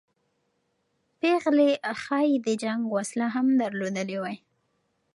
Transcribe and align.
پېغلې 1.19 1.69
ښایي 2.03 2.35
د 2.45 2.47
جنګ 2.63 2.81
وسله 2.95 3.27
هم 3.35 3.47
درلودلې 3.61 4.17
وای. 4.21 4.37